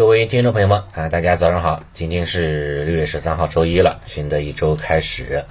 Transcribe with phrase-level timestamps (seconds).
[0.00, 1.82] 各位听众朋友们啊，大家早上好！
[1.92, 5.44] 今天是六月十三号，周一了，新的一周开始，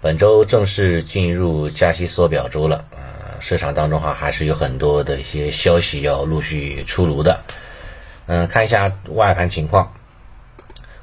[0.00, 3.38] 本周正式进入加息缩表周了啊。
[3.38, 7.42] 市场当中哈还是有很多的一些消息要陆续出炉的。
[8.26, 9.94] 嗯，看一下外盘情况。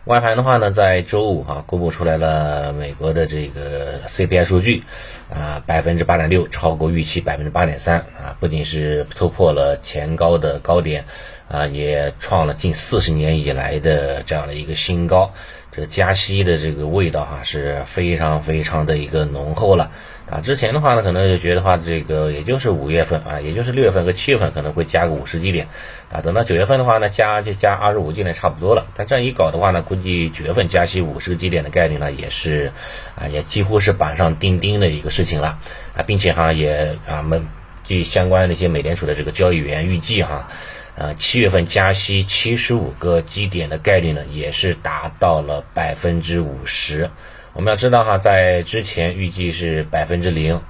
[0.05, 4.83] 外盘的话呢，在周五哈公布出来了美国的这个 CPI 数据
[5.29, 11.05] 啊，百分之八点六，超过预期百分之八点三啊，不仅是突破了前高的高点。
[11.49, 15.33] 啊，也创了近四十年以来的这样的一个新高，
[15.71, 19.89] 这加息的这个味道哈是非常非常的一个浓厚了
[20.29, 20.41] 啊。
[20.41, 25.67] 之前的话呢，可能就觉得话这个也就是五月份啊，也就是六月份和七月份可能会加个五十基点
[26.11, 28.87] 啊，等到九月份的话呢，加就加二十五基点差不多了。
[28.95, 32.71] 但这样一搞的话呢，估计九月份加息五十个基点的概率呢，也是
[33.15, 35.59] 啊，也几乎是板上钉钉的一个事情了
[35.95, 37.47] 啊，并且哈也啊，们
[37.83, 40.47] 据相关的一些美联储的这个交易员预计哈。
[40.95, 47.09] 呃，七月份加息七十五个基点的概率呢，也是达到了百分之五十。
[47.53, 50.61] 我们要知道哈，在之前预计是百分之零，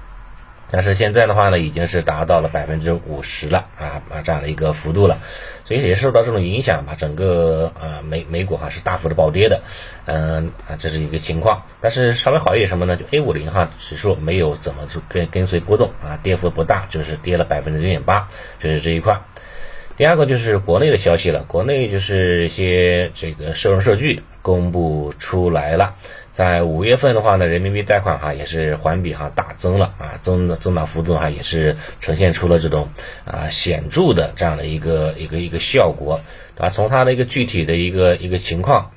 [0.70, 5.18] 但是现在的话呢，已经是达到了百分之五十了啊啊这样的一个幅度了。
[5.66, 9.62] 所以也受到这种影响吧，整个呃美美股哈是大幅的暴跌的，
[10.06, 11.62] 嗯啊这是一个情况。
[11.80, 12.96] 但是稍微好一点什么呢？
[12.96, 18.28] 就 A 五零哈指数没有怎么跟跟随波动啊，跌幅不大，就是跌了百分之零点八，
[18.58, 19.20] 就是这一块。
[20.00, 25.96] 第二个就是国内的消息了，国内就是一些这个社融数据公布出来了，
[26.32, 32.88] 在五月份的话呢，人民币贷款哈也是环比哈大增了啊，增的增长幅度哈也是呈现出了这种
[33.26, 36.22] 啊显著的这样的一个一个一个效果
[36.56, 38.92] 啊，从它的一个具体的一个一个情况。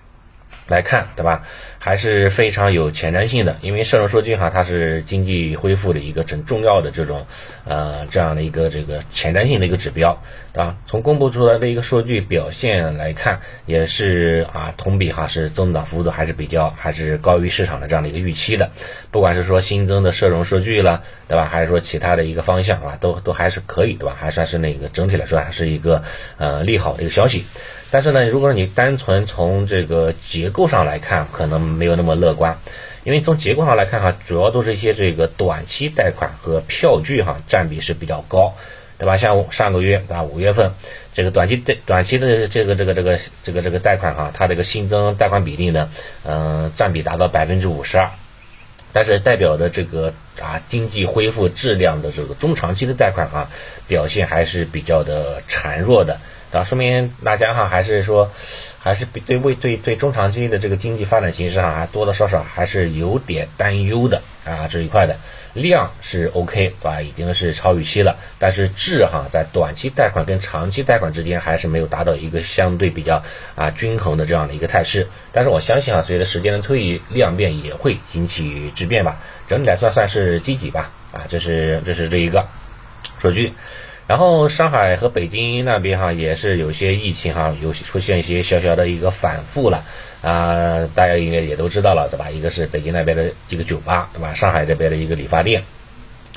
[0.67, 1.43] 来看，对吧？
[1.79, 7.27] 还是非常有前瞻性的，因为社融数据哈，它是经济恢复的一个很重要的这种，
[7.65, 10.77] 呃，这样的一个这个前瞻性的一个指标，对吧？
[10.87, 18.71] 从公布出来的一个数据表现来看，也是啊，同比哈是增长幅度还是比较还是高于市场的这样的一个预期的，
[19.11, 21.49] 不管是说新增的社融数据了，对吧？
[21.51, 24.15] 还是说其他的一个方向啊，都都还是可以，对吧？
[24.17, 26.03] 还算是那个整体来说还是一个
[26.37, 27.43] 呃利好的一个消息。
[27.91, 32.57] 但是呢，如果说你单纯从这个结结构上来看，可能没有那么乐观，
[33.05, 38.53] 因为从结构上来看哈，主要都是一些这个短期贷款和票据哈占比是比较高，
[38.97, 39.15] 对吧？
[39.15, 40.69] 像上个月对吧，五月份
[41.13, 45.89] 这个短期贷短期的这个这个这个这个这个贷款哈，它这个新增贷款比例呢，
[46.25, 48.09] 嗯，占比达到百分之五十二，
[48.91, 53.47] 但是代表的这个啊经济恢复质量的这个中长期的贷款哈，
[53.87, 56.19] 表现还是比较的孱弱的。
[56.51, 58.31] 啊，说明大家哈还是说，
[58.83, 65.15] 还是比对未对对中长期的这个经济发展形势哈，还多多少少还是有点担忧的啊这一块的
[65.53, 67.01] 量是 OK 对吧？
[67.01, 73.23] 已经是超预期了，但是质哈在短期贷款跟长期贷款之间还是没有达到一个相对比较
[73.55, 75.07] 啊均衡的这样的一个态势。
[75.31, 79.17] 但是我相信啊，随着时间的推移，量变也会引起质变吧。
[79.47, 82.45] 整体来算算是积极吧啊，这是这是这一个
[83.21, 83.53] 数据。
[84.07, 89.83] 然后上海和北京那边哈也是有些疫情哈有出现一些小小的一个反复了
[90.21, 92.29] 啊，大家应该也都知道了对吧？
[92.29, 94.33] 一个是北京那边的一个酒吧对吧？
[94.33, 95.63] 上海这边的一个理发店。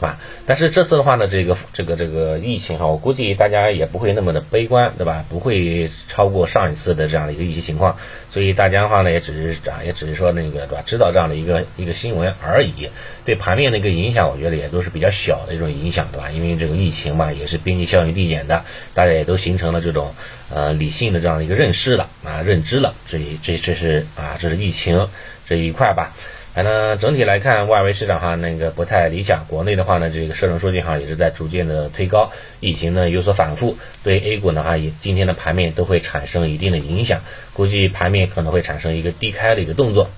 [0.00, 5.24] 啊，但是这次的话呢，这个这个这个疫情哈，我估计大家也不会那么的悲观，对吧？
[5.30, 7.96] 不会超过上一次的这样的一个疫情情况，
[8.30, 10.82] 所以大家的话呢，也只是啊，也只是说那个对吧？
[10.84, 12.90] 知道这样的一个一个新闻而已，
[13.24, 16.30] 对盘面的一个影响，我觉得也都是比较小的一种影响，对吧？
[16.30, 20.14] 因为这个疫情嘛，也是边际效应递减的，大家也都形成了这种
[20.52, 25.08] 呃理性的这样的一个认识了啊，认知了，这这这是啊，这是疫情
[25.48, 26.12] 这一块吧。
[26.56, 29.44] 反正整体来看，外围市场哈那个不太理想。
[29.46, 37.20] 国内的话呢，这个社融数据哈也是在逐渐的推高，疫情呢有所反复，对 A 股呢哈也今天的盘面都会产生一定的影响。
[37.52, 40.08] 估计盘面可能会产生一个低开的一个动作，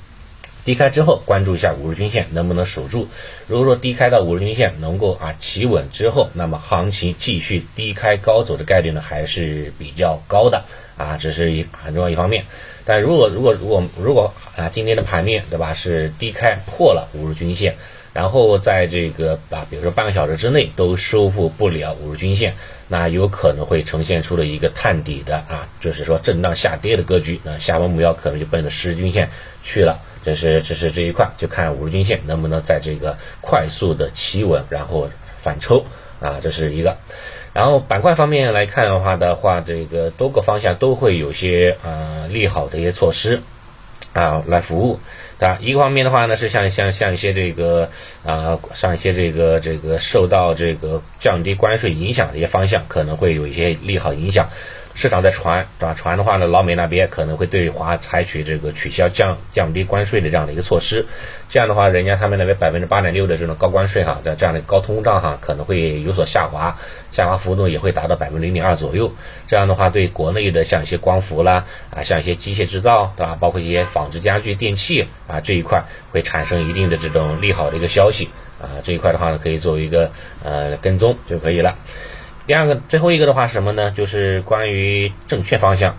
[0.65, 3.09] 低开之后关注一下五日均线能不能守住。
[3.49, 10.63] 如果说低开到五日均线能够啊企稳之后，那么行情继续低开高走的概率呢还是比较高的
[10.97, 12.45] 啊，这是一很重要一方面。
[12.89, 17.77] 但如果如果如果如果啊，今天的盘面对吧是低开破了五日均线，
[18.15, 22.55] 然后在这个啊，比如说半个小时之内都收复不了五日均线，
[22.89, 29.29] 那有可能会呈现出了一个探底的啊，就是说震荡下跌的格局，那下方目标可能就奔着十日均线
[29.63, 30.01] 去了。
[30.25, 35.11] 这是这是这一块，就看五日均线能不能在这个快速的企稳，然后
[35.43, 35.85] 反抽
[36.21, 36.97] 啊，这是一个。
[37.59, 43.43] 然后板块方面来看的话的话，这个多个方向都会有些呃利好的一些措施
[44.13, 45.01] 啊来服务，
[45.41, 45.59] 当然？
[45.61, 47.91] 一个方面的话呢是像像像一些这个
[48.25, 54.51] 啊像一些这个这个受到这个降低关税影响的一些方向可能会有一些利好影响。
[54.99, 55.95] 市场在传，对吧？
[55.95, 61.07] 传的话呢，老美那边可能会对华采取这个取消降降低关税的这样的一个措施。
[61.49, 66.77] 这样的话，人家他们那边百分之八点六的这种高关税哈，在这样的高通胀哈，可能会有所下滑，
[67.13, 69.13] 下滑幅度也会达到百分之零点二左右。
[69.47, 71.65] 这样的话，对国内的像一些光伏啦，
[71.95, 73.37] 啊，像一些机械制造，对吧？
[73.39, 78.29] 包括一些纺织家具、电器啊这一块，会产生一定的这种利好的一个消息
[78.61, 78.83] 啊。
[78.83, 80.11] 这一块的话呢，可以作为一个
[80.43, 81.77] 呃跟踪就可以了。
[82.49, 83.91] 第二个，最后一个的话是什么呢？
[83.95, 85.95] 就是关于证券方向。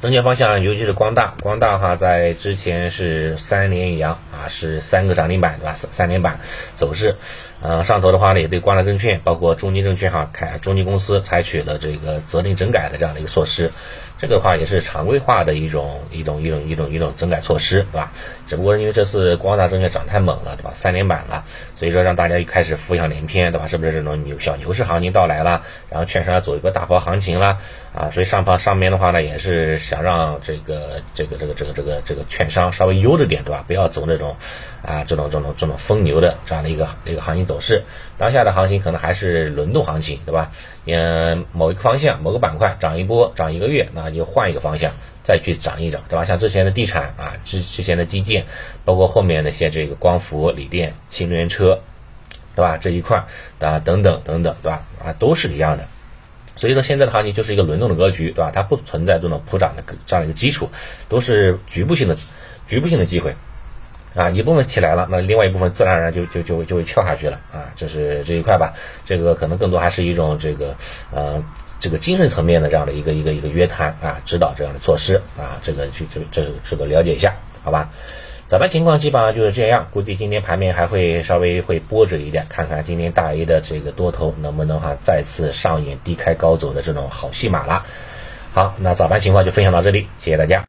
[0.00, 5.74] 证券方向，尤其是光大，光大哈，在之前是三连阳啊，是三个涨停板对吧？
[5.74, 6.40] 三三连板
[6.74, 7.14] 走势，
[7.60, 13.72] 呃，上头的话呢，也对光大证券，包括中金证券哈，开中金公司采取了这个责令整改的这样的一个措施。
[14.20, 18.10] 这个的话也是常规化的一种一种一种一种一种整改措施，对吧？
[18.48, 20.72] 只不过因为这次光大证券涨太猛了，对吧？
[20.74, 21.44] 三连板了，
[21.76, 23.68] 所以说让大家又开始浮想联翩，对吧？
[23.68, 25.62] 是不是这种牛小牛市行情到来了？
[25.88, 27.58] 然后券商要走一个大波行情了
[27.94, 28.10] 啊？
[28.10, 33.64] 所以上方上面的话呢，也是想让这个这个这个这个这个这个券商稍微悠着点，对吧？
[33.68, 34.34] 不要走那种
[34.82, 37.82] 啊这种这种这种疯牛的这样的一个一个行情走势。
[38.18, 40.52] 当下的行情可能还是轮动行情，对吧？
[40.86, 44.92] 嗯，某一个方向某个板块涨一波涨一个月，那就换一个方向
[45.24, 46.24] 再去涨一涨，对吧？
[46.24, 48.46] 像之前的地产啊，之之前的基建，
[48.84, 51.80] 包括后面那些这个光伏、锂电、新能源车，
[52.54, 52.76] 对吧？
[52.78, 53.24] 这一块
[53.58, 54.84] 啊等等等等，对吧？
[55.04, 55.84] 啊，都是一样的。
[56.56, 58.50] 所以说现在的行情就是一个轮动的格局，对吧？
[58.54, 60.70] 它不存在这种普涨的这样一个基础，
[61.08, 62.16] 都是局部性的
[62.66, 63.34] 局部性的机会。
[64.14, 68.74] 啊，一部分起来了，那另外一部分自然而然就就就就会跳下去了啊，这是这一块吧。
[69.06, 70.74] 这个可能更多还是一种这个
[71.12, 71.42] 呃
[71.78, 77.90] 这个精神层面的这样的一个一个一个约谈啊，指导这样的措施啊，这个去这这这个了解一下，好吧？
[78.48, 87.84] 早盘情况基本上就是这样，估计今天盘面还会稍微会波折一点，看看今天大 A 的这个多头能不能哈再次上演低开高走的这种好戏码了。
[88.54, 90.64] 好，那早盘情况就分享到这里，谢谢大家。